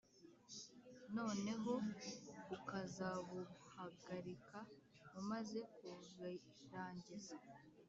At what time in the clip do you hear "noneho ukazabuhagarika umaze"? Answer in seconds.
1.15-5.59